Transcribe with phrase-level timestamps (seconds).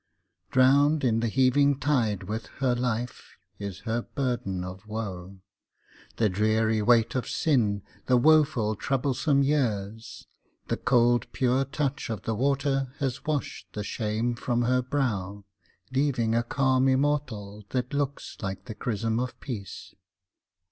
[0.49, 5.41] Drowned in the heaving tide with her life, is her burden of woe,
[6.15, 10.25] The dreary weight of sin, the woeful, troublesome years,
[10.69, 15.43] The cold pure touch of the water has washed the shame from her brow
[15.91, 19.93] Leaving a calm immortal, that looks like the chrism of peace.